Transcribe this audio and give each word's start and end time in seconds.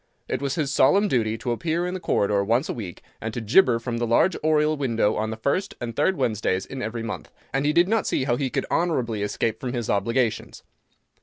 It 0.27 0.41
was 0.41 0.55
his 0.55 0.73
solemn 0.73 1.07
duty 1.07 1.37
to 1.37 1.51
appear 1.51 1.85
in 1.85 1.93
the 1.93 1.99
corridor 1.99 2.43
once 2.43 2.67
a 2.67 2.73
week, 2.73 3.03
and 3.21 3.31
to 3.35 3.39
gibber 3.39 3.77
from 3.77 3.97
the 3.99 4.07
large 4.07 4.35
oriel 4.43 4.75
window 4.75 5.13
on 5.15 5.29
the 5.29 5.37
first 5.37 5.75
and 5.79 5.95
third 5.95 6.17
Wednesdays 6.17 6.65
in 6.65 6.81
every 6.81 7.03
month, 7.03 7.29
and 7.53 7.67
he 7.67 7.71
did 7.71 7.87
not 7.87 8.07
see 8.07 8.23
how 8.23 8.35
he 8.35 8.49
could 8.49 8.65
honourably 8.71 9.21
escape 9.21 9.59
from 9.59 9.73
his 9.73 9.91
obligations. 9.91 10.63